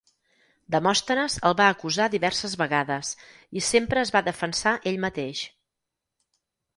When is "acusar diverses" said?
1.73-2.55